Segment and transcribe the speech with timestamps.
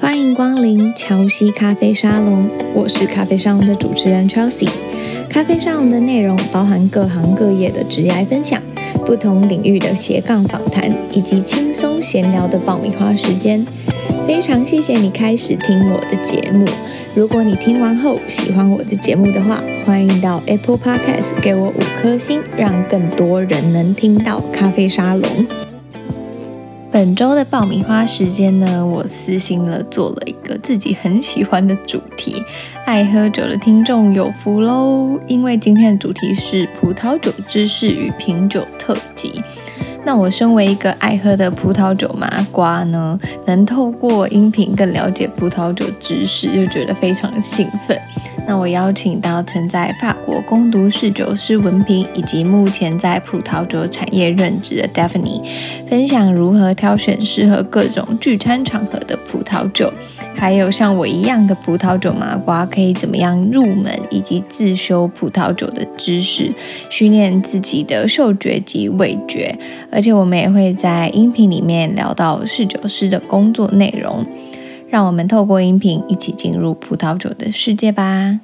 [0.00, 4.66] 欢迎光临乔西咖啡沙龙，我是咖啡沙龙的主持人 Chelsea。
[5.28, 8.62] 咖啡沙龙的内容包含各行各业的职业分享、
[9.04, 13.64] 不同领域的斜杠访谈，以及轻松闲聊的爆米花时间。
[14.26, 16.64] 非常谢谢你开始听我的节目。
[17.14, 25.46] 如果你听完后喜欢我的节目的话，欢迎到 Apple Podcast 给我五颗星，让更多人能听到咖啡沙龙。
[26.92, 32.42] 本周的爆米花时间呢，我私心了做了一个自己很喜欢的主题，
[32.84, 35.16] 爱喝酒的听众有福喽！
[35.28, 39.40] 因为今天的主题是葡萄酒知识与品酒特辑。
[40.04, 47.96] 那我身为一个爱喝的葡萄酒麻瓜呢，能透过音频更了解葡萄酒知识，就觉得非常兴奋。
[48.50, 55.40] 那我邀请到曾在法国攻读侍酒师文凭，以及目前在葡萄酒产业任职的 Daphne，
[55.88, 59.92] 分享如何挑选适合各种聚餐场合的葡萄酒。
[60.34, 66.52] 还有像我一样的葡萄酒麻瓜，可以怎么样入门，以及自修葡萄酒的知识，
[66.88, 69.56] 训练自己的嗅觉及味觉。
[69.92, 74.26] 而且我们也会在音频里面聊到侍酒师的工作内容。
[74.90, 78.40] 让我们透过音频一起进入葡萄酒的世界吧。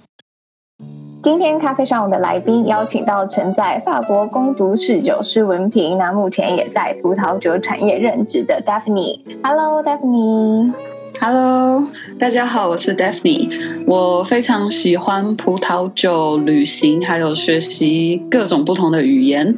[1.20, 9.18] 今天咖啡上午的来宾邀请到曾在法国攻读侍酒师文凭，那目前也在葡萄酒产业任职的 Daphne。
[9.42, 10.72] Hello，Daphne。
[11.18, 11.88] Hello，
[12.20, 13.50] 大家好，我是 Daphne。
[13.86, 19.56] 我非常喜欢葡萄酒、旅行，还有学习各种不同的语言。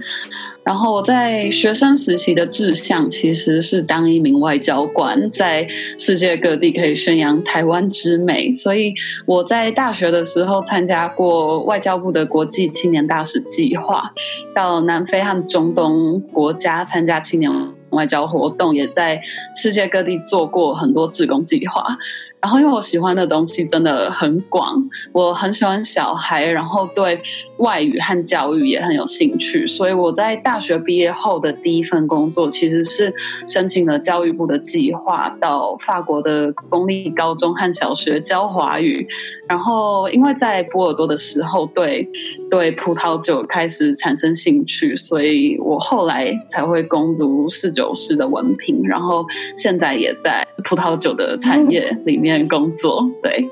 [0.68, 5.66] 然后我在学生时期的志向其实是当一名外交官，在
[5.96, 8.52] 世界各地可以宣扬台湾之美。
[8.52, 8.92] 所以
[9.24, 14.12] 我在大学的时候参加过外交部的国际青年大使计划，
[14.54, 17.50] 到南非和中东国家参加青年。
[17.90, 19.18] 外交活动也在
[19.54, 21.96] 世界各地做过很多志工计划。
[22.40, 27.20] 然后，因为我喜欢的东西真的很广，我很喜欢小孩，然后对
[27.58, 33.12] 外语和教育也很有兴趣，所以我在大学毕业后的第一份工作其实是
[33.44, 39.04] 申请了教育部的计划，到法国的公立高中和小学教华语。
[39.48, 42.08] 然后，因为在波尔多的时候对
[42.48, 52.27] 对葡萄酒开始产生兴趣，所以我后来才会攻读侍酒师的文凭，然后现在也在葡萄酒的产业里面。
[52.48, 53.48] 工作，对，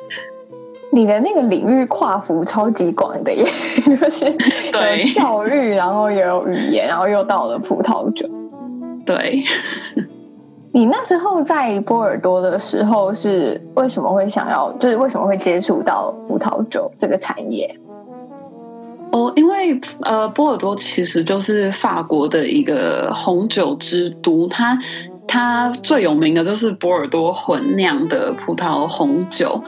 [0.90, 3.44] 你的那个领域跨幅超级广的耶，
[3.84, 4.24] 就是
[4.72, 8.28] 对教育，然后也有语言，然后又到了葡萄酒。
[9.04, 9.44] 对，
[10.72, 17.78] 你那时候在波尔多的时候是为什么会想要，就是为什么会接触到葡萄酒这个产业？
[19.12, 24.76] 哦，因为呃，波尔多其实就是法国的一个红酒之都，它。
[25.28, 29.62] 它最有名的就是波尔多混酿的葡萄红酒，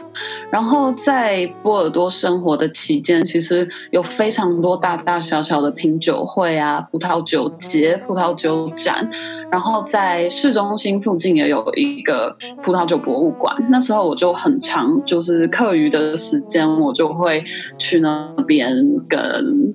[0.50, 9.06] 然后在波尔多生活的期间，其实有非常多大大小小的品酒会啊、葡萄酒节、葡萄酒展，
[9.50, 13.54] 然后在市中心附近也有一个葡萄酒博物馆。
[13.68, 17.44] 那时候我就很长，就是课余的时间，我就会
[17.76, 18.74] 去那边
[19.08, 19.18] 跟，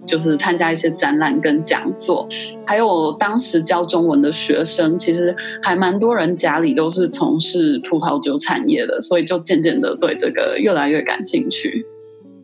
[0.06, 2.28] 就是参加一些展览跟讲座。
[2.66, 11.86] 还有当时教中文的学生，其实还蛮多人家里都是从事葡萄酒产业的，所以就渐渐的对这个越来越感兴趣。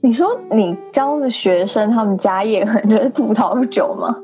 [0.01, 4.15] 你说你教的学生，他们家业很热葡萄酒吗？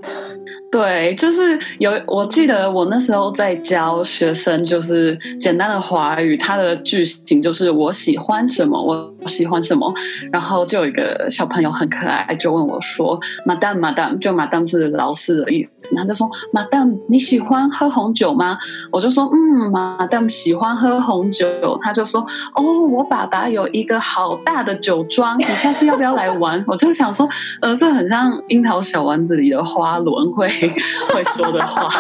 [0.72, 1.92] 对，就是有。
[2.06, 9.94] 我记得我那时候在教学生，就是简单的华语，它的句型就是我喜欢什么，我喜欢什么。
[10.34, 13.18] 然后就有一个小朋友很可爱，就问我说
[13.48, 18.58] ：“Madam，Madam，就 Madam 是老师的意思。”他就说：“Madam，你喜欢喝红酒吗？”
[18.92, 21.48] 我就说：“嗯，Madam 喜欢喝红酒。”
[21.82, 22.20] 他就说
[22.54, 27.26] ：“哦，我爸爸有一个好大的酒庄，你下次要不要来玩？”我就想说
[27.62, 30.50] ：“呃，这很像樱桃小丸子里的花轮会。”
[31.12, 31.90] 会说的话，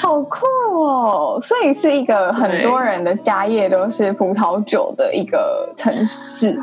[0.00, 0.46] 好酷
[0.84, 1.38] 哦！
[1.42, 6.58] 所以是一个很多人的家业都是葡萄酒的一个城市。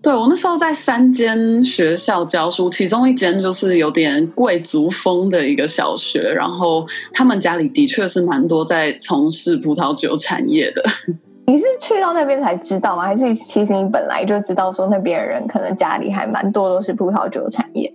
[0.00, 10.84] 对，我那时候在三间学校教书，其中一间就是有点贵族风的一个小学，然后他们家里的确是蛮多在从事葡萄酒产业的。
[11.48, 13.04] 你是去到那边才知道吗？
[13.04, 17.90] 还是其实你本来就知道说那边的人可能家里还蛮多都是葡萄酒产业？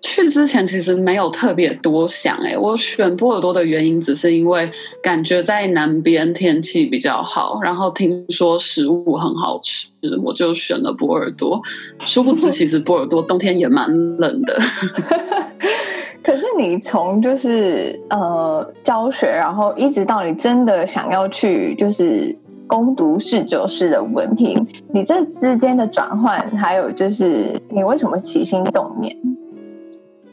[0.00, 4.68] 去之前其实没有特别多想，哎，我选波尔多的原因只是因为
[5.00, 9.88] 感觉在南边天气比较好，然后听说食物很好吃，
[10.24, 11.62] 我就选了波尔多。
[12.00, 14.58] 殊不知其实波尔多冬天也蛮冷的。
[16.24, 22.36] 可是你从就是呃教学，然后一直到你真的想要去就是
[22.68, 29.16] 攻读侍酒师的文凭，你这之间的转换，还有就是你为什么起心动念？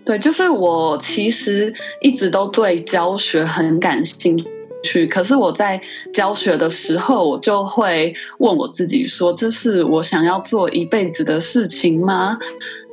[0.04, 4.38] 对，就是我其实一直都对教学很感兴
[4.84, 5.82] 趣，可是我在
[6.14, 12.38] 教学的时候，我就会问我自己说：这是我想要做一辈子的事情吗？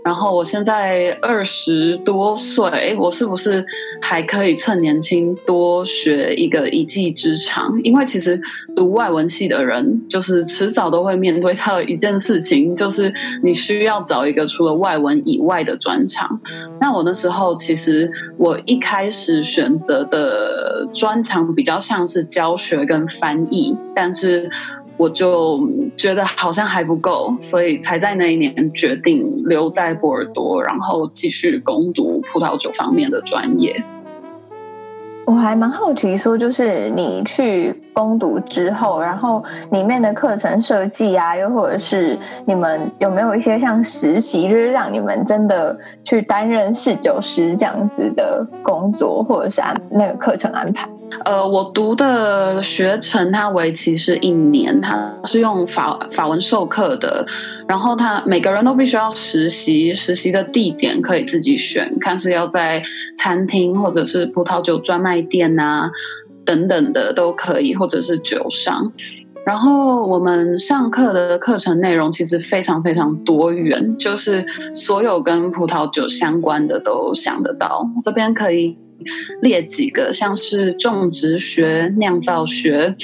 [0.04, 3.64] 然后我现在二十多岁，我是不是
[4.00, 7.80] 还可以趁年轻多学一个一技之长？
[7.84, 8.40] 因为其实
[8.74, 13.12] 读外文系的人，就是迟早都会面对到一件事情，就是
[13.44, 16.40] 你需要找一个除了外文以外的专长。
[16.80, 24.48] 那我那时候其实我一开始选择的专长比较像是教学跟翻译，但是。
[24.96, 25.60] 我就
[25.96, 33.74] 觉得好像还不够，所以才在那一年决定留在波尔多，然后继续攻读葡萄酒方面的专业。
[35.24, 50.88] 我还蛮好奇，说就是你去攻读之后，然后里面的课程设计啊，又或者是你们有没有一些像实习，就是让你们真的去担任侍酒师这样子的工作，或者是安那个课程安排？
[51.24, 57.24] 呃，我读的学程它为期是一年，它是用法法文授课的，
[57.68, 62.82] 然后他每个人都必须要实习，实习的地点可以自己选，看是要在
[63.16, 65.90] 餐厅或者是葡萄酒专卖店啊
[66.44, 68.92] 等等的都可以，或者是酒商。
[69.44, 74.44] 然后我们上课的课程内容其实非常非常多元，就是
[74.74, 78.78] 所有跟葡萄酒相关的都想得到，这边可以。
[79.42, 82.94] 列几个，像是种植学、酿造学，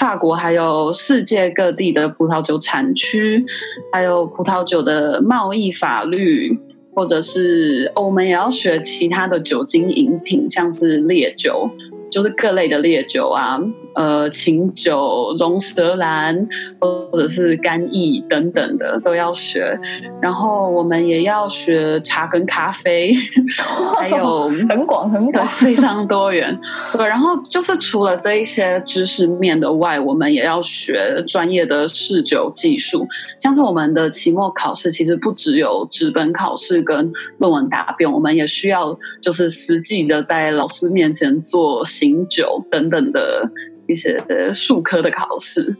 [0.00, 3.44] 法国还有世界各地的葡萄酒产区，
[3.92, 6.58] 还有葡萄酒的贸易法律，
[6.94, 11.70] 或者是我们也要学其他的酒精饮品，像是烈酒，
[12.10, 13.60] 就是各类的烈酒啊。
[13.98, 16.46] 呃，琴酒、龙舌兰，
[16.78, 19.76] 或者是干邑等等的都要学，
[20.22, 23.12] 然后我们也要学茶跟咖啡，
[23.98, 26.56] 还有 很广很广，非常多元。
[26.92, 33.04] 对，然后就是除了这一些知识面的外，我们也要学专业的试酒技术，
[33.40, 43.50] 像是我们的期末考试，其实不只有纸本考试跟论文答辩，我们也需要就是实际的在老师面前做醒酒等等的。
[43.88, 45.74] 一些数科的考试，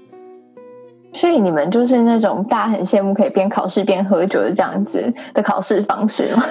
[1.12, 6.44] 所以你们就是那种大家很羡慕可以边考试边喝酒的这样子的考试方式吗？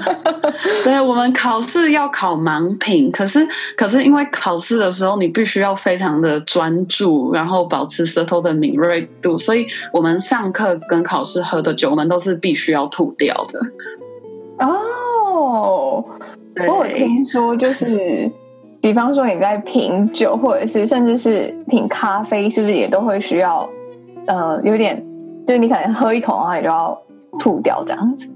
[0.84, 14.66] 对，我们考试要考盲品，可是可是因为考试的时候你必须要非常的专注，然后保持舌头的敏锐度，所以我们上课跟考试喝的酒，我们都是必须要吐掉的。
[14.66, 16.04] 哦，
[16.68, 18.30] 我有听说就是。
[18.80, 23.68] 比方说你在品酒，或者是甚至是品咖啡，是不是也都会需要？
[24.26, 25.02] 呃，有点，
[25.46, 26.98] 就是你可能喝一口，然后你就要
[27.38, 28.28] 吐掉这样子。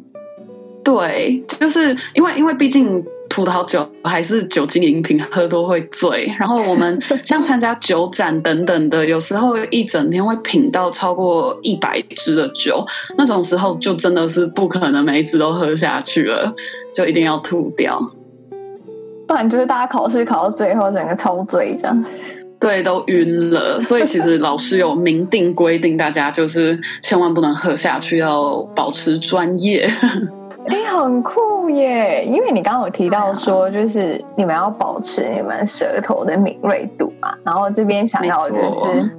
[0.83, 6.31] 对，就是因为因为毕竟葡萄酒还是酒精饮品，喝多会醉。
[6.39, 12.85] 然后我们像参加酒展等等的，有时候一整天会品到超过一百支的酒，
[13.17, 16.55] 那种时候就真的是不可能每一支都喝下去了，
[16.93, 17.99] 就一定要吐掉。
[19.35, 22.05] 不然就是大家考试考到最后，整个超醉这样。
[22.61, 23.81] 对，都晕了。
[23.81, 29.91] 所以其实老师有明定规定，大家就是千万不能喝下去，要保持专业。
[30.69, 32.25] 哎、欸，很酷耶！
[32.25, 37.35] 因为你刚刚有提到说，就是你们要保持你们舌头的敏锐度嘛。
[37.43, 39.11] 然后这边想要就是。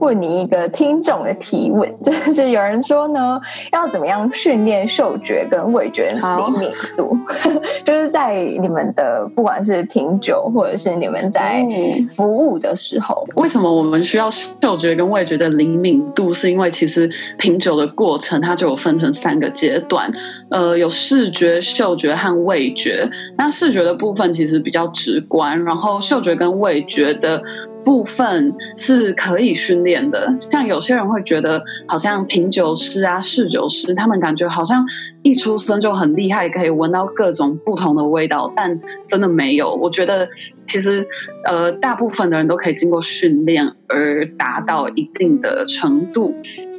[0.00, 3.40] 问你一个听众的提问， 就是有人说呢，
[3.72, 7.16] 要怎么样训练嗅觉跟味觉灵敏度？
[7.84, 11.66] 就是在你们的不管是品酒，或者是你们在
[12.10, 16.32] 服务的时候，为什么我们需要嗅觉跟味觉的灵敏度？
[16.32, 20.10] 是因为其实品酒的过程它就有分成三个阶段，
[20.50, 23.08] 呃，有视觉、嗅觉和味觉。
[23.36, 27.42] 那视觉的部分其实比较直观，然后嗅觉跟味觉的。
[27.84, 34.84] 部分是可以训练的，像有些人会觉得，好像品酒师啊、侍酒师，他们感觉好像
[35.22, 39.74] 一出生就很厉害，可以闻到各种不同的味道，但真的没有。
[39.74, 40.28] 我觉得
[40.66, 41.06] 其实，
[41.44, 46.34] 呃，大部分的人都可以经过训练而达到一定的程度。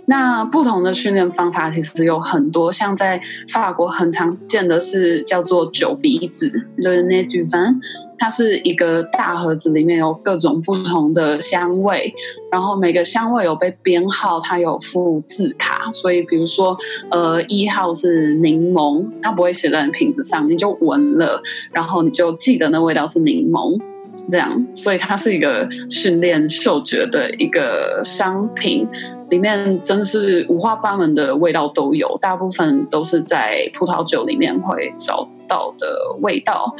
[0.09, 7.75] 那不同的训练方法其实有很多，像在法国很常见的是叫做酒鼻子 Le nez du vin，
[8.17, 12.11] 它是一个大盒子，里面有各种不同的香味，
[12.51, 16.75] 然后每个香味有被编号，它有附字卡，所以比如说
[17.11, 21.39] 呃一号是柠檬，它不会写在瓶子上，你就闻了，
[21.71, 23.79] 然后你就记得那味道是柠檬。
[24.27, 28.87] 这样，所以它是一个训练嗅觉的一个商品，
[29.29, 35.87] 里面真是五花八门的味道都有，大部分都是在葡萄酒里面会找到的
[36.21, 36.75] 味道。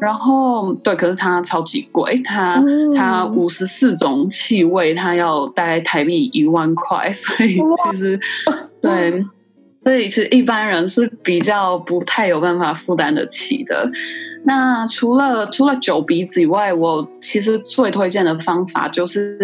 [0.00, 8.18] 然后，对，可是它超级贵，它、嗯、它五十四种气味，它要大概台币一万块，所以其实
[8.82, 9.24] 对，
[9.84, 13.88] 所以其实一般人是比较不太有办法负担得起的。
[14.44, 19.38] 那除了除了酒鼻子以外，我其实最推荐的方法就是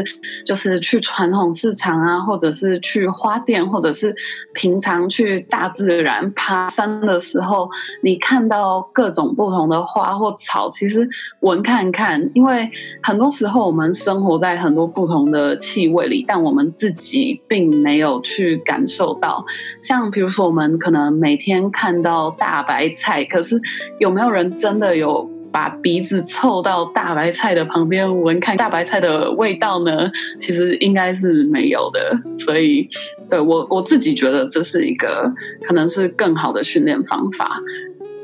[0.45, 4.12] 就是去传统市场啊，或者是去花店，或者是
[4.52, 7.69] 平常去大自然爬山的时候，
[8.02, 11.07] 你看到各种不同的花或草，其实
[11.43, 12.69] 闻看看，因为
[13.00, 19.45] 很多时候我们生活在很多不同的气味里，但我们自己并没有去感受到。
[19.81, 23.61] 像比如说，我们可能每天看到大白菜，可是
[24.00, 24.88] 有没有人真的？
[24.95, 30.11] 有把鼻子凑到大白菜的旁边闻看大白菜的味道呢？
[30.38, 32.87] 其实应该是没有的，所以
[33.30, 37.61] 对我我自己觉得这是一个可能是更好的训练方法，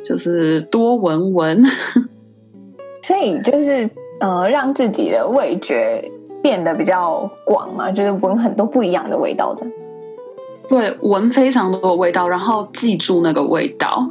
[0.04, 1.64] 就是多闻闻。
[3.02, 3.88] 所以就是
[4.20, 6.10] 呃，让自己的味觉
[6.42, 9.66] 变得比较广嘛，就是闻很多不一样的味道的。
[10.68, 14.08] 对，闻非常多的味道，然后记住那个味道，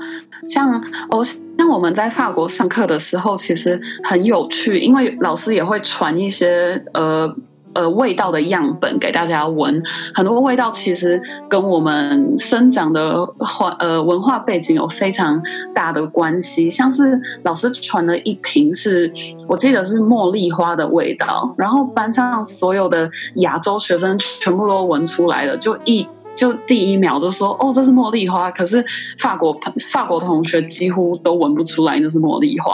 [0.49, 1.23] 像哦。
[1.57, 7.33] 像我们在法国上课的时候，其实很有趣，因为老师也会传一些呃
[7.73, 9.81] 呃味道的样本给大家闻。
[10.13, 15.41] 很多味道其实跟我们生长的化呃文化背景有非常
[15.73, 16.69] 大的关系。
[16.69, 19.13] 像是老师传了一瓶是，
[19.47, 26.07] 我记得是茉莉花的味道，然后班上所有的亚洲学生全部都闻出来了，就一。
[26.35, 28.83] 就第一秒就说哦，这是茉莉花，可是
[29.19, 29.57] 法国
[29.91, 32.73] 法国同学几乎都闻不出来那是茉莉花。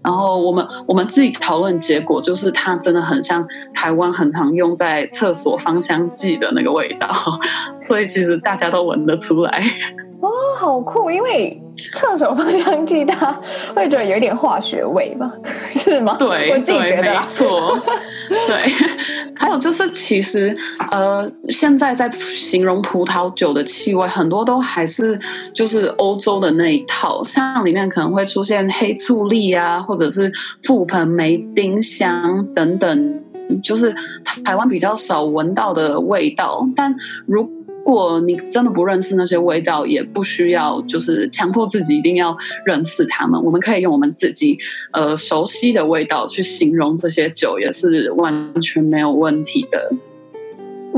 [0.00, 7.08] 然后我们我们自己讨论结果，就是它真的很像台湾很常用在厕所芳香剂的那个味道，
[7.80, 9.62] 所以其实大家都闻得出来。
[10.20, 11.10] 哦，好酷！
[11.10, 13.32] 因为厕所芳香剂，它
[13.74, 15.32] 会觉得有点化学味吧？
[15.72, 16.16] 是吗？
[16.18, 17.78] 对，我自己觉得，没错。
[18.28, 18.72] 对，
[19.36, 20.54] 还有就是，其实
[20.90, 25.16] 呃，现在在形容葡萄酒的气味，很多都还是
[25.54, 30.30] 就是欧洲的那一套，像里面可能会出现黑醋栗啊，或者是
[30.62, 33.22] 覆盆梅、丁香等等，
[33.62, 33.94] 就是
[34.44, 36.68] 台湾比较少闻到的味道。
[36.74, 36.94] 但
[37.24, 37.57] 如如
[37.88, 43.42] 如果你真的不认识那些味道，也不需要就是强迫自己一定要认识它们。
[43.42, 44.58] 我们可以用我们自己
[44.92, 49.90] 呃熟悉的味道去形容这些酒，也是完全没有问题的。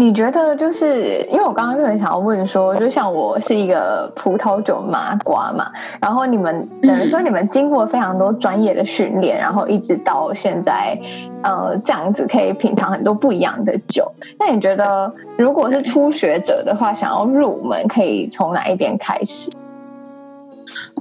[0.01, 10.99] 你觉得就是因为我刚刚就很想要问说，就像我是一个葡萄酒麻瓜嘛，然后你们等于说你们经过非常多专业的训练，然后一直到现在，
[11.43, 14.11] 呃，这样子可以品尝很多不一样的酒。
[14.39, 19.51] 那你觉得如果是初学者的话，想要入门，可以从哪一边开始？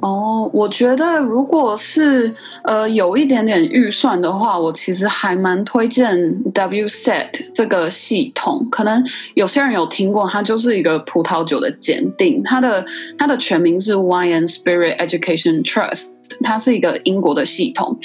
[0.01, 2.33] 哦，我觉得如果是
[2.63, 6.15] 呃有一点点预算的话，我其实还蛮推荐
[6.53, 8.67] WSET 这个系统。
[8.71, 9.03] 可能
[9.35, 12.85] 有些人有听过，它就是一个葡萄酒的鉴定，它的
[13.17, 16.11] 它的全名是 Wine and Spirit Education Trust，
[16.43, 17.99] 它是一个英国的系统。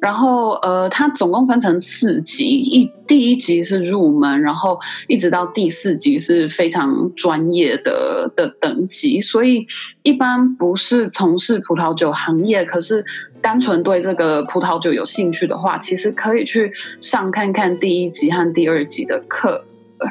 [0.00, 4.78] 然后，呃，它总共分成四级，一第一级是入门，然后
[5.08, 9.20] 一直到第四级是非常专业的的等级。
[9.20, 9.66] 所以，
[10.02, 13.04] 一般不是从事葡萄酒行业，可是
[13.42, 19.66] 单纯对这个葡萄酒有兴趣的话，其实可以去上看看第一级和第二级的课，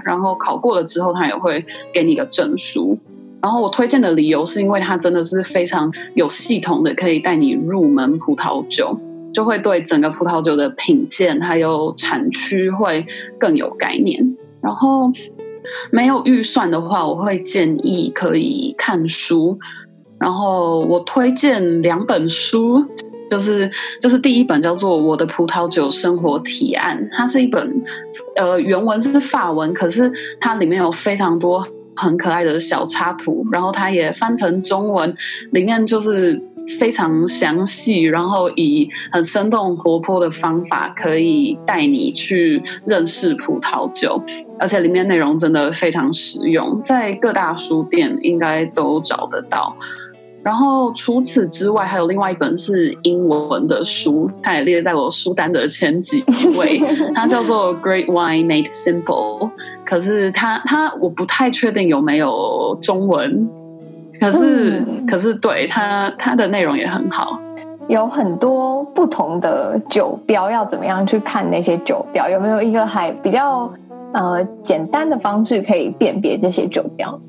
[0.06, 3.00] 然后考过了之后，他也会给你一个证书。
[3.42, 9.00] 然后我推荐的理由是因为它真的是非常有系统的，可以带你入门葡萄酒。
[9.32, 13.06] 就会对整个葡萄酒的品鉴还有产区会
[13.40, 14.36] 更有概念。
[14.60, 15.14] 然后
[15.92, 19.60] 没有预算的话，我会建议可以看书。
[20.20, 22.84] 然后我推荐两本书，
[23.30, 23.70] 就是
[24.02, 27.84] 就是第一本叫做《我的葡萄酒生活提案》，它是一本
[28.36, 31.66] 呃原文是法文，可是它里面有非常多
[32.00, 35.14] 很可爱的小插图，然后它也翻成中文，
[35.52, 36.42] 里面就是。
[36.78, 44.22] 非常详细，然后以很生动活泼的方法，可以带你去认识葡萄酒，
[44.60, 49.76] 而且里面内容真的非常实用，在各大书店应该都找得到。
[50.44, 56.24] 然后除此之外，还有另外一本是英文的书，它也列在我书单的前几
[56.58, 56.82] 位。
[57.14, 59.40] 它叫做《Great Wine Made Simple》，
[59.86, 63.50] 可是它它我不太确定有没有中文。
[64.20, 67.40] 可是、嗯、可是对它它的内容也很好，
[67.88, 72.28] 有很多不同的酒标，要怎么样去看那些酒标？
[72.30, 73.72] 有没有一个还比较
[74.14, 77.20] 呃简单的方式可以辨别这些酒标？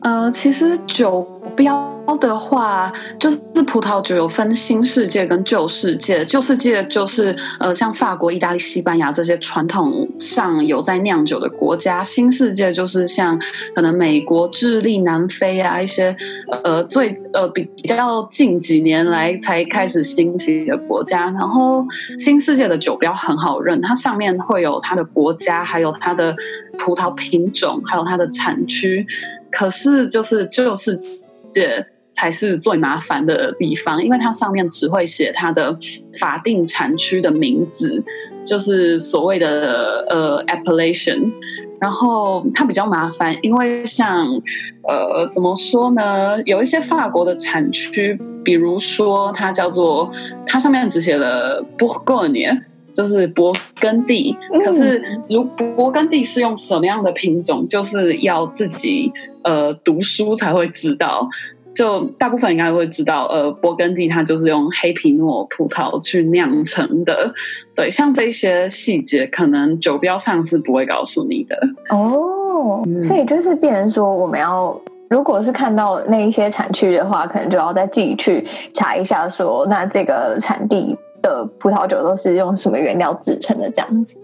[0.00, 6.24] 呃，其实酒标的话，就是葡萄酒有分新世界跟旧世界。
[6.24, 12.02] 旧世界就是呃，像法国、意大利、西班牙这些传统上有在酿酒的国家。
[12.02, 13.40] 新世界就是像
[13.74, 16.14] 可能美国、智利、南非啊一些
[16.62, 21.24] 呃最呃比比较近几年来才开始兴起的国家。
[21.30, 21.84] 然后
[22.18, 26.34] 新世界的酒标很好认，它上面会有它的国家，还有它的
[26.78, 29.06] 葡萄品种，还有它的产区。
[29.50, 30.96] 可是，就是旧世
[31.52, 35.76] 界才是最麻烦的地方，因为它上面只会写它的
[36.18, 38.02] 法定产区的名字，
[38.46, 41.32] 就是所谓的呃 appellation。
[41.80, 44.24] 然后它比较麻烦，因为像
[44.88, 46.40] 呃怎么说呢？
[46.44, 50.08] 有一些法国的产区，比如说它叫做
[50.46, 52.62] 它上面只写了 Bourgogne
[52.94, 54.34] 就是勃艮第。
[54.64, 59.12] 可是如勃艮第是用什么样的品种，就是要自己。
[59.44, 61.28] 呃，读书才会知道，
[61.74, 67.32] 就大部分应该会知道，呃，勃艮第它就是用黑皮诺葡萄去酿成的。
[67.74, 71.58] 对，像这些细节，可能酒标上是不会告诉你的。
[71.90, 84.16] 哦，嗯、所以就是变成说，我们要如果是看到那一些产区的话，可能就要再自己去查一下说，说那这个产地的葡萄酒都是用什么原料制成的，这样子。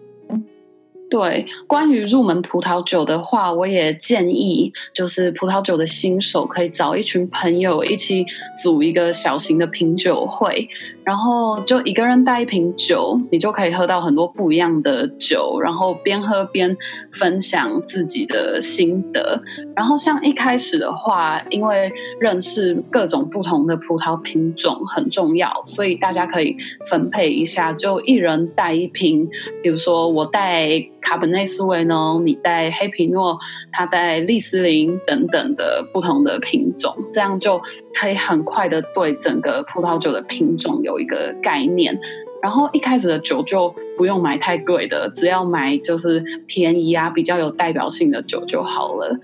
[1.10, 8.24] 对，关于入门葡萄酒的话，我也建议，就是葡萄酒的新手可以找一群朋友一起
[8.62, 10.68] 组一个小型的品酒会。
[11.04, 16.76] 然后就一个人带一瓶酒，你就可以喝到很多不一样的酒，然后边喝边
[17.12, 19.42] 分享自己的心得。
[19.74, 21.90] 然后像一开始的话，因为
[22.20, 26.54] 认识各种不同的葡萄品种很重要，所以大家可以
[26.88, 29.28] 分配一下，就一人带一瓶。
[29.62, 30.68] 比如说我带
[31.00, 33.38] 卡本内苏维浓，你带黑皮诺，
[33.72, 37.60] 他带利斯林等等的不同的品种，这样就
[37.94, 41.98] 可以很快的对整个葡萄酒的品种有有一个概念，
[42.42, 49.18] 然后一开始的酒就不用买太贵的，只要买就是便宜啊，比较有代表性的酒就好了。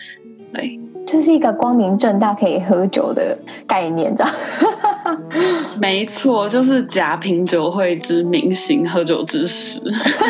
[0.54, 4.32] 对，这是一个光明正大可以喝酒的概念，这样。
[5.80, 9.80] 没错，就是假品酒会之明星喝酒之实。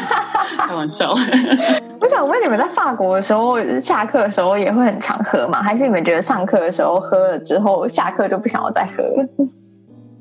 [0.58, 1.14] 开玩笑。
[2.00, 5.62] 我想问你们，在法国的时候，下课的时候也会很常喝吗？
[5.62, 9.28] 还是你们觉得上课的时候喝了之后，下课就不想要再喝了？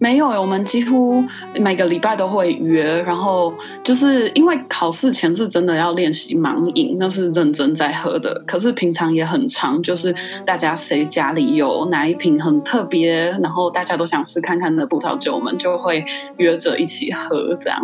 [0.06, 1.24] 没有，我们几乎
[1.60, 3.52] 每个礼拜都会约，然后
[3.84, 8.32] 就是因为考试前是真的要练习盲饮，那是认真在喝的。
[8.46, 10.14] 可是平常也很常，就是
[10.46, 16.06] 大家谁家里有哪一瓶很特别，然后大家都想试看看的葡萄酒，我们就会
[16.38, 17.84] 约着一起喝，这样。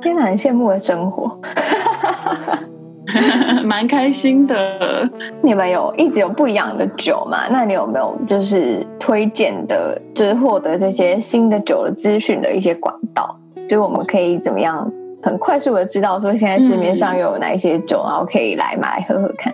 [0.00, 1.38] 天哪，很羡慕的生活。
[3.64, 5.08] 蛮开心的。
[5.42, 7.48] 你们有一直有不一样的酒吗？
[7.50, 13.38] 那你有没有就是推荐的，就是获得这些新的酒的资讯的一些管道？
[13.66, 14.92] 就是我们可以怎么样
[15.22, 19.50] 很快速的知道说现在市面上又有哪一些酒，然后可以来买来喝喝看。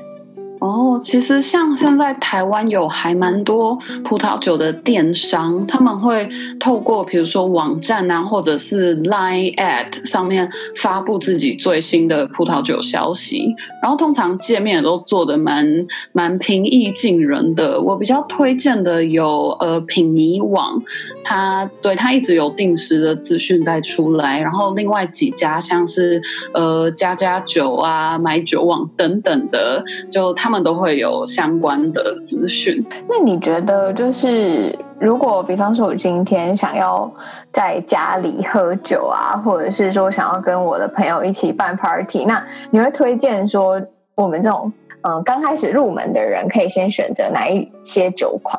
[0.60, 6.26] 哦，其实像现在台湾有还蛮多葡萄酒的电商，他们会
[6.58, 15.66] 透过比如说网站啊，或者是 Line at 上面发布自己最新的葡萄酒消息，然后通常界面也都做的蛮
[16.12, 17.78] 蛮平易近人的。
[17.82, 20.82] 我比较推荐的有呃品迷网，
[21.22, 26.22] 它对它一直有定时的资讯在出来，然后另外几家像是
[26.54, 30.53] 呃家家酒啊、买酒网等等的，就他们。
[30.62, 32.84] 都会有相关的资讯。
[33.08, 37.10] 那你觉得，就是如果比方说，我今天想要
[37.52, 43.80] 在家里喝酒啊，或者是说想要跟我的朋友一起办 party，那你会推荐说
[44.14, 44.72] 我们这种
[45.06, 48.58] 嗯，刚开始入门的人可以先选择哪一些酒款？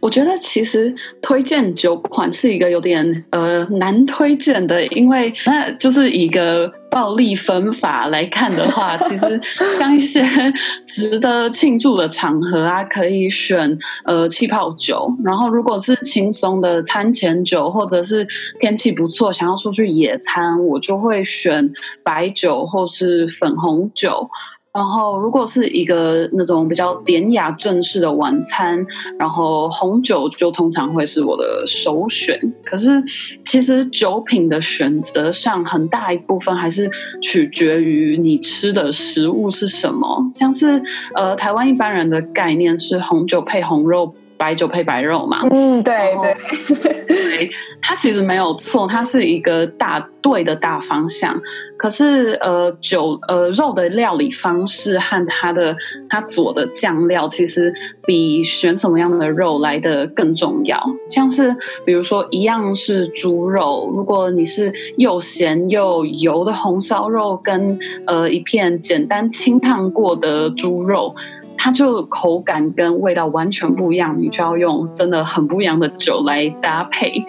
[0.00, 9.38] 我觉得其实推荐酒款是一个有点呃难推荐的，因为那就是一个暴力分法来看的话，其实
[9.76, 10.22] 像一些
[10.88, 15.14] 值得庆祝的场合啊，可以选呃气泡酒。
[15.22, 18.26] 然后如果是轻松的餐前酒，或者是
[18.58, 21.70] 天气不错想要出去野餐，我就会选
[22.02, 24.30] 白酒或是粉红酒。
[24.74, 28.84] 然后，如果是一个那种比较典雅正式的晚餐，
[29.16, 32.36] 然后红酒就通常会是我的首选。
[32.64, 33.00] 可是，
[33.44, 36.90] 其实酒品的选择上，很大一部分还是
[37.22, 40.26] 取决于你吃的食物是什么。
[40.32, 40.82] 像是
[41.14, 44.12] 呃，台湾一般人的概念是红酒配红肉。
[44.36, 45.40] 白酒配白肉嘛？
[45.50, 51.40] 嗯，对对对，它其实没有错，它是一个大对的大方向。
[51.76, 55.76] 可是呃，酒呃肉的料理方式和它的
[56.08, 57.72] 它佐的酱料，其实
[58.06, 60.78] 比选什么样的肉来的更重要。
[61.08, 71.14] 像是比如说一样是猪肉，如果你是又咸又油的红烧肉，跟呃一片简单清烫过的猪肉。
[71.56, 77.24] 它就口感跟味道完全不一样，你就要用真的很不一样的酒来搭配。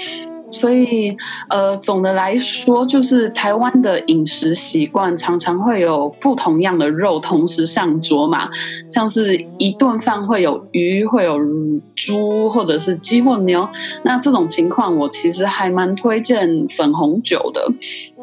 [0.56, 1.16] 所以，
[1.50, 8.50] 呃，总的来说，就是台湾的饮食习惯常常会有不同样的肉同时上桌嘛，
[8.90, 11.38] 像是一顿饭会有鱼，会有
[11.94, 13.68] 猪，或者是鸡或牛。
[14.04, 17.62] 那这种情况，我其实还蛮推荐粉红酒的，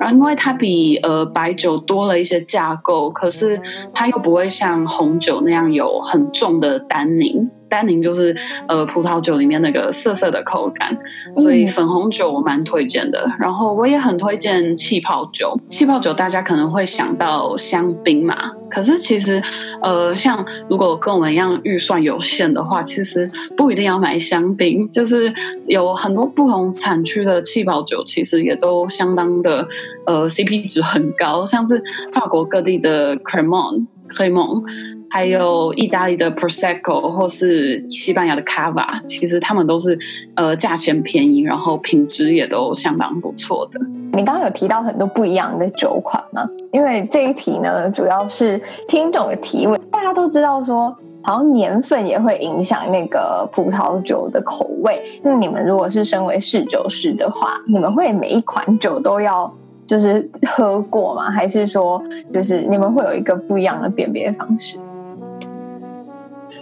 [0.00, 3.60] 然后因为它比呃白酒多了一些架构，可是
[3.92, 7.50] 它又不会像红酒那样有很重的单宁。
[7.72, 8.36] 单宁就是
[8.68, 10.94] 呃葡萄酒里面那个涩涩的口感，
[11.36, 13.18] 所以粉红酒我蛮推荐的。
[13.24, 15.58] 嗯、然后我也很推荐气泡酒。
[15.70, 18.36] 气泡酒大家可能会想到香槟嘛，
[18.68, 19.40] 可是其实
[19.80, 25.32] 呃像如果跟我们一样预算有限的话，其实不一定要买香槟，就是
[25.66, 29.66] 有很多不同产区的气泡酒，其实也都相当的
[30.06, 31.82] 呃 CP 值很高，像是
[32.12, 34.62] 法国各地的 Cremant、Cremant
[35.12, 39.98] 还有意大利的 Prosecco 或是西班牙的 Cava，其实他们都是
[40.36, 43.78] 呃价钱便宜，然后品质也都相当不错的。
[44.14, 46.48] 你刚刚有提到很多不一样的酒款吗？
[46.72, 49.78] 因为这一题呢，主要是听众的提问。
[49.90, 55.20] 大家都知道说，好像年份也会影响那个葡萄酒的口味。
[55.22, 59.52] 那你们如果是身为侍酒师的话，你们会每一款酒都要
[59.86, 61.30] 就是喝过吗？
[61.30, 64.78] 还是说，就是你们会有一个不一样的辨别方式？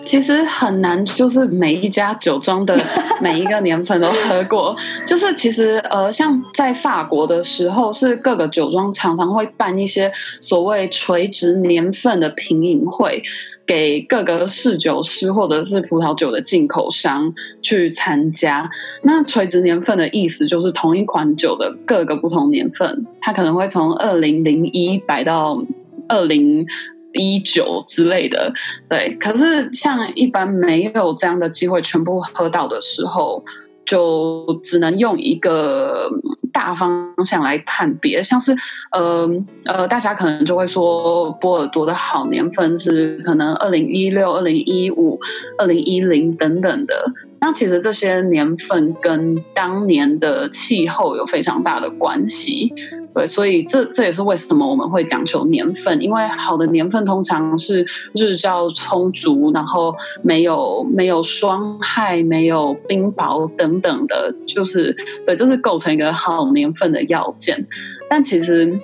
[0.04, 2.76] 其实很难，就是每一家酒庄的
[3.20, 4.76] 每一个年份都喝过。
[5.06, 10.10] 就是其实呃，像在法国的时候，是各个酒庄常常会办一些
[10.40, 13.22] 所谓垂直年份的品饮会，
[13.64, 17.32] 给各个侍酒师或者是葡萄酒的进口商
[17.62, 18.68] 去参加。
[19.02, 25.62] 那垂直年份的意思就是同一款酒的各个不同年份，它可能会从二零零一摆到
[26.08, 26.66] 二零。
[27.12, 28.52] 一九之类的，
[28.88, 29.16] 对。
[29.20, 33.42] 可是像一般没有这样的机会全部喝到的时候，
[33.84, 36.08] 就只能用一个
[36.52, 38.22] 大方向来判别。
[38.22, 38.54] 像是
[38.92, 39.28] 呃
[39.64, 45.18] 呃，大家可能就会说波尔多的好年份是可能二零一六、二零一五、
[45.58, 47.12] 二零一零等等的。
[47.40, 52.72] 那其实这些年份跟当年的气候有非常大的关系。
[53.12, 64.94] 对，所以这这也是为什么我们会讲求年份，因为好的年份通常是日照充足，然后没有没有霜害、没有冰雹等等的，就是
[65.26, 67.66] 对，这是构成一个好年份的要件。
[68.08, 68.78] 但其实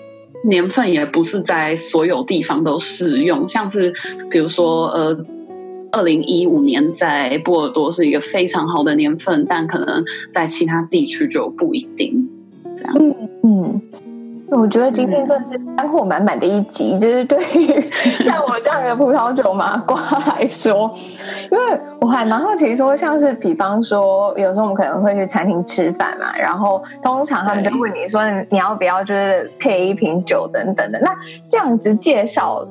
[0.49, 3.92] 年份也不是在所有地方都适用，像是
[4.29, 5.16] 比如说呃，
[5.96, 12.28] 二零一五年在波尔多是一个非常好的年份，但可能在其他地区就不一定
[12.74, 12.94] 这样。
[13.00, 13.82] 嗯嗯。
[14.48, 17.66] 我觉得今天真是干货满满的一集，就是对于
[18.22, 20.94] 像我这样的葡萄酒麻瓜来说，
[21.50, 31.00] 因为我还蛮好奇说，像是比方说，有时候我们可能会去餐厅吃饭嘛，然后通常他们就问你说，你要不要就是配一瓶酒等等的。
[31.00, 31.11] 那
[31.50, 32.64] 这样子介绍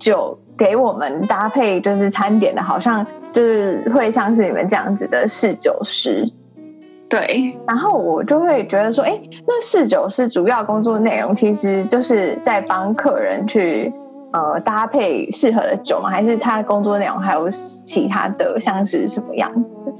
[0.00, 6.24] 酒给我们搭配就是餐点的，好像就是会像是你们这样子的侍酒师。
[7.08, 13.92] 对，然后我就会觉得说，哎，那侍酒师主要工作内容，其实就是在帮客人去
[14.32, 16.08] 呃搭配适合的酒吗？
[16.08, 19.92] 还是他的工作内容还有其他的，像是什么样子的？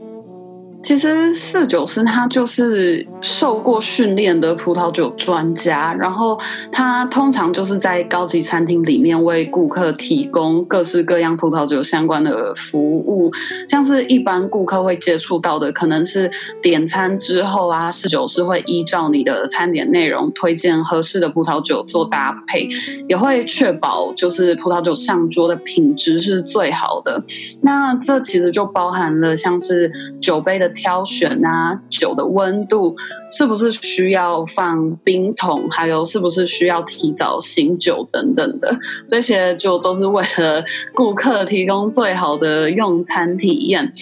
[0.83, 6.39] 其实侍酒师他就是受过训练的葡萄酒专家，然后
[6.73, 13.31] 他通常就是在高级餐厅里面为顾客提供各式各样葡萄酒相关的服务，
[13.69, 16.29] 像是一般顾客会接触到的，可能是
[16.61, 22.69] 点餐之后啊，侍酒师会依照你的餐点内容推荐合适的葡萄酒做搭配，
[23.09, 27.23] 也会确保就是葡萄酒上桌的品质是最好的。
[27.61, 29.91] 那这其实就包含了像是
[30.21, 32.95] 酒杯的挑选啊，酒的温度
[33.31, 43.93] 是不是需要放冰桶，还有是不是需要提早醒酒等等的，这些就都是为了顾客提供最好的用餐体验。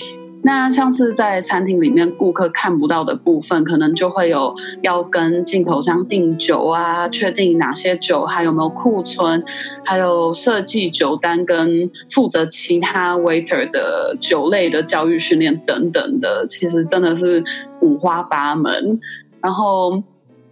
[0.42, 9.44] 那像是在餐厅里面，顾客看不到的部分，可能就会有要跟进口商订酒啊，确定哪些酒还有没有库存，
[9.84, 17.44] 还有设计酒单跟负责其他 waiter 的酒类的教育训练等等的，其实真的是
[17.80, 18.98] 五花八门。
[19.40, 20.02] 然后。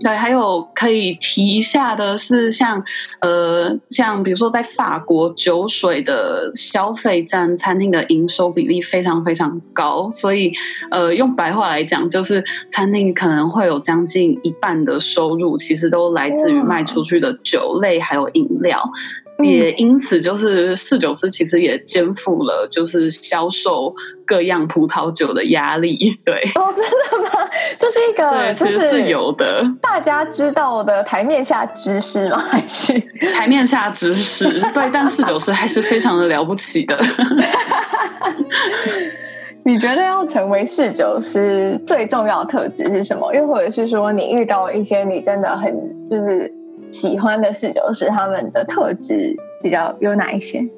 [0.02, 2.84] 对，还有可以提一下的是像，像
[3.20, 10.52] 呃，像比如说在法国，酒水的消费占餐厅的营收比例非常非常高，所以
[10.90, 18.80] 呃，用白话来讲，就是餐厅可能会有将近一半的收入，其实都来自于卖出去的酒类还有饮料。
[19.44, 23.94] 也因此，就是侍酒师其实也肩负了就是销售
[24.26, 25.96] 各样葡萄酒的压力。
[26.24, 27.48] 对，哦，真的吗？
[27.78, 29.64] 这是一个，对，其实是有的。
[29.80, 32.38] 大家知道的台面下知识吗？
[32.50, 32.92] 还是
[33.32, 34.48] 台面下知识？
[34.74, 36.98] 对，但侍酒师还是非常的了不起的。
[39.64, 43.32] 你觉得要成为侍酒师最重要的特质是什么？
[43.34, 45.72] 又或者是说，你遇到一些你真的很
[46.10, 46.52] 就是。
[46.90, 50.68] 喜欢的侍酒师，他们的特质比较有哪一些？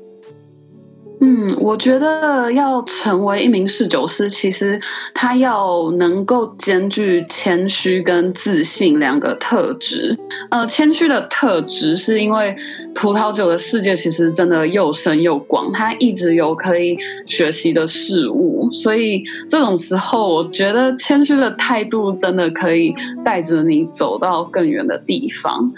[1.22, 4.80] 嗯，我觉得要成为一名侍酒师，其实
[5.12, 10.18] 他要能够兼具谦虚跟自信两个特质。
[10.50, 12.56] 呃，谦虚的特质是因为
[12.94, 16.96] 葡萄酒的世界其实真的又深又广，他一直有可以
[17.26, 25.70] 学习的事物，所以这种时候，我觉得谦虚的态度真的可以带着你走到更远的地方。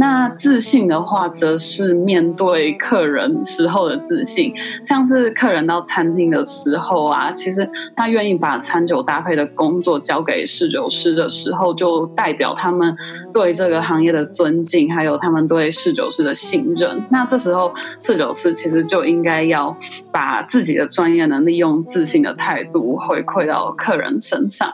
[0.00, 4.50] 那自信的话，则是面对客人时候的自信，
[4.82, 12.96] 像是客人到餐厅的时候啊，其实他愿意把餐酒搭配的工作交给侍酒师的时候，就代表他们
[13.34, 17.04] 对这个行业的尊敬，还有他们对侍酒师的信任。
[17.10, 19.76] 那这时候，侍酒师其实就应该要
[20.10, 24.72] 把自己的专业能力用自信的态度回馈到客人身上，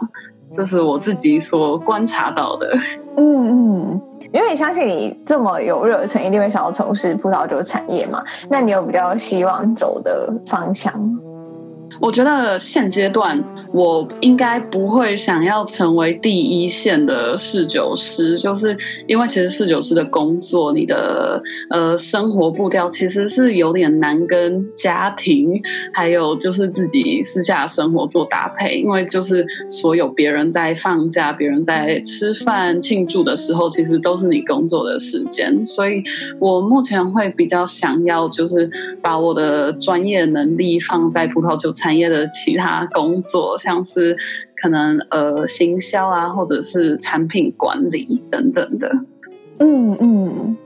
[0.52, 2.78] 这是我自己所观察到的。
[3.16, 4.00] 嗯嗯。
[4.32, 8.22] 因为相信你这么有热忱，一定会想要从事葡萄酒产业嘛？
[8.48, 11.18] 那你有比较希望走的方向吗？
[12.00, 25.60] 我觉得现阶段我应该不会想要成为第一线的侍酒师，就是因为其实侍酒师的工作，你的呃生活步调其实是有点难跟家庭
[25.92, 36.02] 还有就是自己私下生活做搭配，因为就是所有别人在放假、别人在吃饭庆祝的时候，其实都是你工作的时间，所以
[36.38, 38.68] 我目前会比较想要就是
[39.00, 44.16] 把我的专业能力放在葡萄酒产业的其他工作，像是
[44.60, 48.90] 可能呃行销啊，或者是产品管理等等的。
[49.58, 50.56] 嗯嗯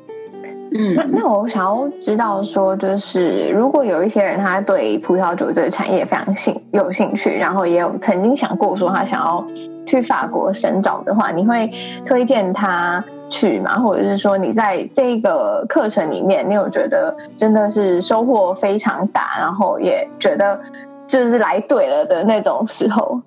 [0.73, 0.95] 嗯。
[0.95, 9.45] 那那我想要知道说，就是如果有一些人他对葡萄酒这个产业非常兴有兴趣，然后也有曾经想过说他想要
[9.85, 11.69] 去法国深造的话，你会
[12.05, 13.81] 推荐他去吗？
[13.81, 20.61] 或者是说你在这个课程里面，你有觉得真的是收获非常大，然后也觉得。
[21.11, 23.21] 就是来对了的那种时候。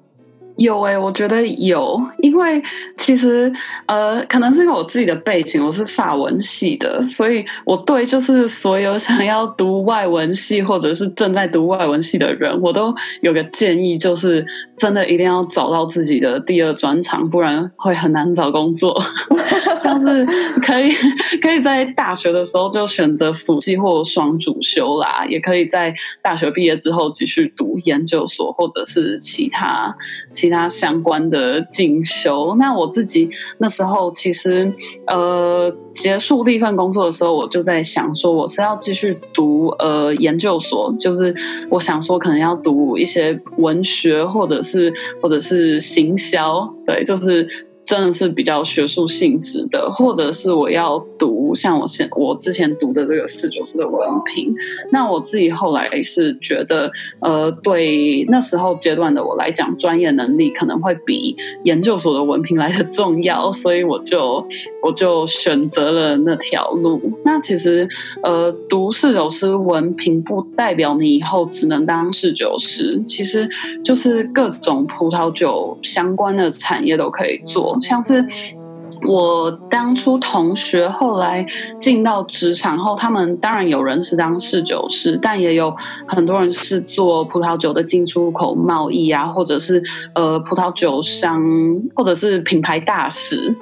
[0.63, 2.62] 有诶、我觉得有，因为
[2.97, 3.52] 其实
[3.86, 14.45] 呃，可能是因为我自己的背景，我是法文系的，所以我对就是所有想要读外文系或者是正在读外文系的人，我都有个建议，就是
[14.78, 19.02] 真的一定要找到自己的第二专长，不然会很难找工作。
[19.78, 20.26] 像是
[20.62, 20.89] 可以
[21.41, 29.93] 可以在大学的时候就选择辅系或双主修啦，也可以在大学毕业之后继续读研究所或者是其他。
[30.32, 34.73] 其他相关的进修，那我自己那时候其实
[35.07, 41.33] 呃结束第一份工作的时候，我就在想说，我是要继续读呃研究所，就是
[41.69, 47.47] 我想说可能要读一些文学或者是或者是行销，对，就是
[47.86, 54.54] 真的是比较学术性质的，或者是我要读像我现我之前读的这个侍酒师的文凭。
[54.91, 64.46] 那我自己后来是觉得，呃，对那时候阶段的我来讲，专业能力可能会比研究所的文凭来的重要，所以我就
[64.82, 67.02] 我就选择了那条路。
[67.26, 67.88] 那其实，
[68.24, 73.50] 呃，读侍酒师文凭不代表你以后只能当侍酒师，其实
[73.84, 77.72] 就是各种葡萄酒相关的产业都可以做。
[77.81, 78.25] 像是
[79.05, 81.45] 我当初同学后来
[81.77, 85.75] 进到职场后，他们当然有人是当侍酒师，但也有
[86.07, 89.83] 很多人是做葡萄酒的进出口贸易啊，或者是
[90.15, 91.43] 呃葡萄酒商，
[91.95, 93.55] 或者是品牌大使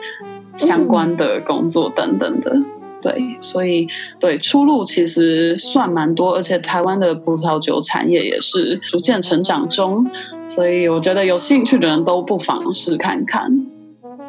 [0.55, 2.55] 相关的工作等等的。
[3.01, 3.87] 对，所以
[4.19, 10.05] 对出路其实算蛮多，而且台湾的葡萄酒产业也是逐渐成长中，
[10.45, 13.65] 所以我觉得有兴趣的人都不妨试看看。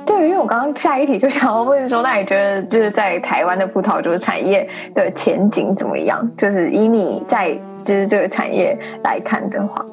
[0.05, 6.29] 对，因为我刚刚下一题就想要问说，那你觉得就是在台湾的葡萄酒产业的前景怎么样？
[6.37, 9.85] 就是以你在就是这个产业来看的话。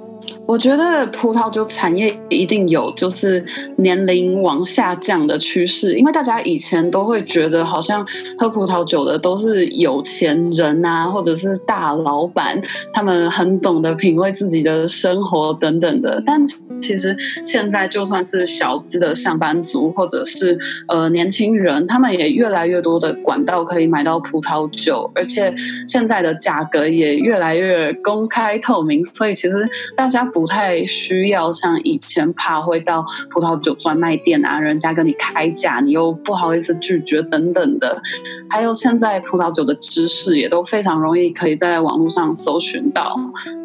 [0.45, 3.43] 我觉得葡萄酒产业一定有就是
[3.77, 8.05] 年龄往下降的趋势，因为大家以前都会觉得好像
[8.37, 12.59] 喝葡萄酒的都是有钱人啊，或者是大老板，
[12.93, 16.21] 他们很懂得品味自己的生活等等的。
[16.25, 16.43] 但
[16.81, 25.53] 其实现在就算是小资的上班族，或者是呃年轻人，他们也越来越多的管道可以买到葡萄酒，而且
[25.87, 30.29] 现在的价格也越来越公开透明，所以其实大家他。
[30.31, 37.99] 不太需要像以前怕会到葡萄酒专卖店啊，人家跟你开价，你又不好意思拒绝等等的。
[38.47, 43.15] 还有现在葡萄酒的知识也都非常容易可以在网络上搜寻到，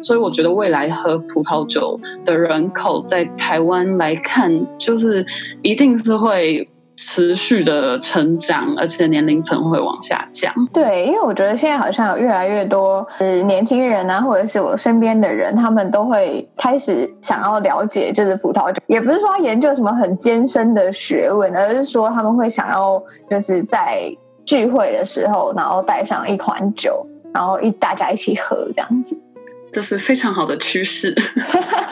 [0.01, 5.23] 所以我觉得未来喝葡萄酒的人口在台湾来看，就是
[5.61, 6.67] 一定是会。
[6.97, 10.53] 持续的成长，而且年龄层会往下降。
[10.73, 24.09] 对，因为我觉得现在好像有越来越多呃年轻人啊，或者是我身边的人，他们都会开始想要了解，就是葡萄酒，也不是说研究什么很艰深的学问，而是说他们会想要就是在
[24.45, 29.17] 聚会的时候，然后带上一款酒，然后一大家一起喝这样子。
[29.75, 31.13] 这是非常好的趋势。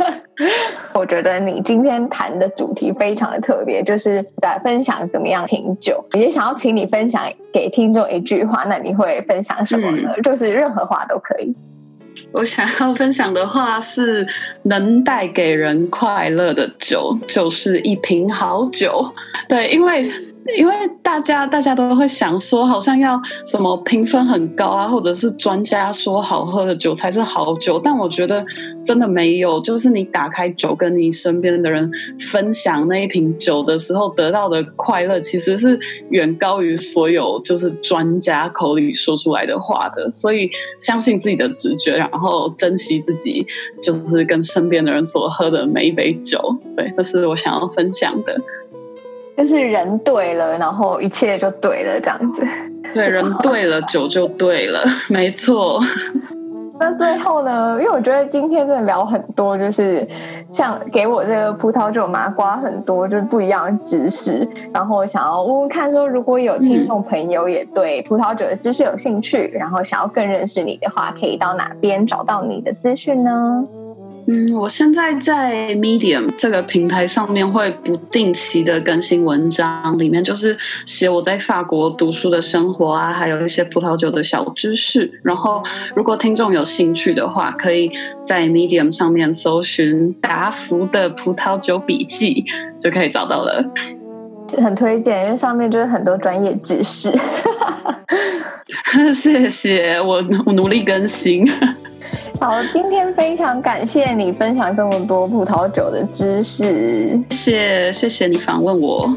[0.96, 6.02] 我觉得你今天谈的主题非常的特别，就是在分享怎么样品酒。
[6.13, 10.13] 也想要请你分享给听众一句话，那你会分享什么呢？
[10.15, 11.54] 嗯、就是任何话都可以。
[12.32, 14.26] 我想要分享的话是：
[14.62, 19.13] 能带给人快乐的酒，就是一瓶好酒。
[19.50, 20.10] 对，因为。
[20.58, 27.80] 因为大家大家都会想说，好像要什么评分很高啊，或者是专家说好喝的酒才是好酒。
[27.82, 28.46] 但我觉得
[28.84, 31.90] 真的没有，就是你打开酒，跟你身边的人
[32.32, 35.80] 分享那一瓶酒的时候，得到的快乐其实是
[36.10, 40.10] 远高于所有就是专家口里说出来的话的。
[40.10, 43.46] 所以相信自己的直觉，然后珍惜自己，
[43.82, 46.58] 就是跟身边的人所喝的每一杯酒。
[46.76, 48.40] 对，这是我想要分享的。
[49.36, 52.41] 就是人对了，然后一切就对了，这样子。
[52.93, 55.80] 对，人对了，酒就对了，没错。
[56.80, 57.78] 那最后呢？
[57.80, 60.06] 因为我觉得今天真的聊很多，就是
[60.52, 73.63] 像给我这个葡萄酒麻瓜很多就是不一样的知识，然后想要问问看，说如果有听众朋友也对葡萄酒的知识有兴趣，然后想要更认识你的话，可以到哪边找到你的资讯呢？
[74.26, 85.20] 嗯，我现在在 Medium 这个平台上面会不定期的更新文章，里面就是写我在法国读书的生活啊，还有一些葡萄酒的小知识。
[85.24, 85.62] 然后，
[85.94, 87.92] 如果听众有兴趣的话，可以
[88.26, 92.46] 在 Medium 上面搜寻达福的葡萄酒笔记，
[92.80, 93.62] 就可以找到了。
[94.58, 97.12] 很推荐，因为上面就是很多专业知识。
[99.14, 101.46] 谢谢，我我努力更新。
[102.39, 107.17] 好，今天非常感谢你分享这么多葡萄酒的知识。
[107.30, 109.15] 谢谢，谢谢你访问我。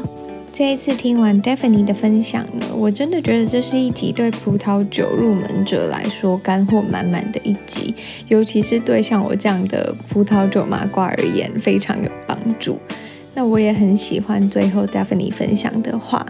[0.53, 7.93] 这一次听完 Daphne 的分享呢，我真的觉得这是一集对葡萄酒入门者来说干货满满的一集，
[8.27, 12.79] 尤其是对像我这样的葡萄酒麻瓜而言非常有帮助。
[13.33, 16.25] 那我也很喜欢最后 Daphne 分享的话：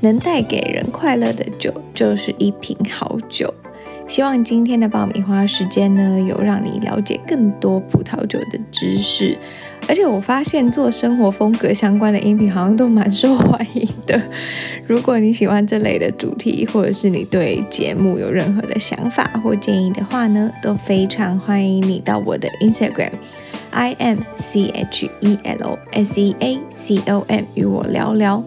[0.00, 3.52] 能带给人快乐的酒，就是一瓶好酒。
[4.08, 9.36] 希望今天的爆米花时间呢，有让你了解更多葡萄酒的知识。
[9.86, 14.20] 而且我发现做生活风格相关的音频好像都蛮受欢迎的。
[14.86, 23.12] 如果你喜欢这类的主题，或者是你对节目有任何的想法或建议的话呢，都非常欢迎你到我的 Instagram
[23.70, 28.42] I M C H E L S E A C O M 与我聊聊。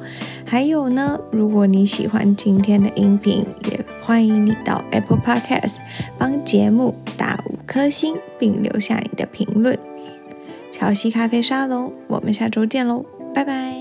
[0.46, 5.78] 还有呢，如果你喜欢今天的音频，也欢迎你到 Apple Podcast
[6.18, 9.78] 帮节目打五颗星，并留下你的评论。
[10.72, 13.81] 乔西咖啡沙龙，我们下周见喽，拜拜。